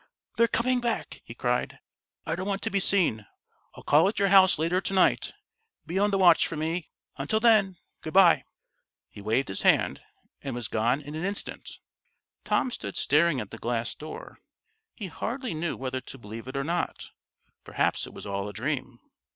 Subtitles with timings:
[0.35, 1.77] "They're coming back!" he cried.
[2.25, 3.27] "I don't want to be seen.
[3.75, 5.31] I'll call at your house later to night
[5.85, 8.45] be on the watch for me until then good by!"
[9.11, 10.01] He waved his hand,
[10.41, 11.77] and was gone in an instant.
[12.43, 14.39] Tom stood staring at the glass door.
[14.95, 17.11] He hardly knew whether to believe it or not
[17.63, 18.97] perhaps it was all a dream.